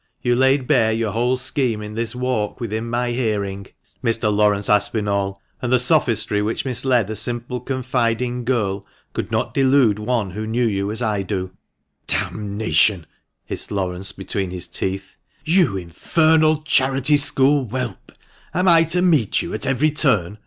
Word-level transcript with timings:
You 0.19 0.35
laid 0.35 0.67
bare 0.67 0.91
your 0.91 1.11
whole 1.11 1.37
scheme 1.37 1.83
in 1.83 1.93
this 1.93 2.15
walk 2.15 2.59
within 2.59 2.89
my 2.89 3.11
hearing, 3.11 3.61
THE 3.65 3.71
MIDNIGHT 4.01 4.15
STRUGGLE. 4.15 4.31
THE 4.35 4.49
MANCHESTER 4.49 5.01
MAN. 5.03 5.03
363 5.03 5.03
Mr. 5.03 5.07
Laurence 5.13 5.37
Aspinall, 5.37 5.41
and 5.61 5.71
the 5.71 5.79
sophistry 5.79 6.41
which 6.41 6.65
misled 6.65 7.09
a 7.11 7.15
simple, 7.15 7.59
confiding 7.59 8.43
girl 8.43 8.87
could 9.13 9.31
not 9.31 9.53
delude 9.53 9.99
one 9.99 10.31
who 10.31 10.47
knew 10.47 10.65
you 10.65 10.89
as 10.91 11.03
I 11.03 11.21
do."" 11.21 11.51
D— 12.07 12.17
nation!" 12.33 13.05
hissed 13.45 13.69
Laurence 13.71 14.11
between 14.11 14.49
his 14.49 14.67
teeth." 14.67 15.17
You 15.59 15.77
infernal 15.77 16.63
charity 16.63 17.15
school 17.17 17.65
whelp! 17.65 18.11
Am 18.55 18.67
I 18.67 18.81
to 18.85 19.03
meet 19.03 19.43
you 19.43 19.53
at 19.53 19.67
every 19.67 19.91
turn 19.91 20.39